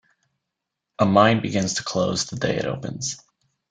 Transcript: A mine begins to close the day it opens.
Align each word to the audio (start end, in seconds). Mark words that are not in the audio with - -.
A 0.97 1.05
mine 1.05 1.41
begins 1.43 1.75
to 1.75 1.83
close 1.83 2.25
the 2.25 2.35
day 2.35 2.55
it 2.57 2.65
opens. 2.65 3.17